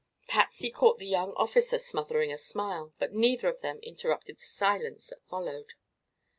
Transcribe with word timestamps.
Patsy 0.27 0.71
caught 0.71 0.97
the 0.97 1.05
young 1.05 1.31
officer 1.33 1.77
smothering 1.77 2.31
a 2.33 2.37
smile, 2.39 2.91
but 2.97 3.13
neither 3.13 3.47
of 3.49 3.61
them 3.61 3.77
interrupted 3.83 4.39
the 4.39 4.45
silence 4.47 5.05
that 5.05 5.23
followed. 5.27 5.73